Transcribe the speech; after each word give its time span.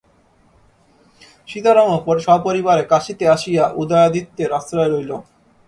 সীতারামও 1.49 1.97
সপরিবারে 2.27 2.83
কাশীতে 2.91 3.25
আসিয়া 3.35 3.63
উদয়াদিত্যের 3.81 4.49
আশ্রয় 4.59 4.91
লইল। 4.93 5.11